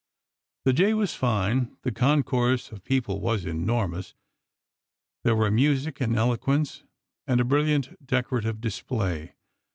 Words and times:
The 0.65 0.73
day 0.73 0.95
was 0.95 1.13
fine, 1.13 1.77
the 1.83 1.91
concourse 1.91 2.71
of 2.71 2.83
people 2.83 3.21
was 3.21 3.45
enormous; 3.45 4.15
there 5.23 5.35
were 5.35 5.51
music 5.51 6.01
and 6.01 6.15
eloquence 6.15 6.81
and 7.27 7.39
a 7.39 7.45
brilliant 7.45 8.03
deco 8.07 8.41
rative 8.41 8.59
display. 8.59 9.35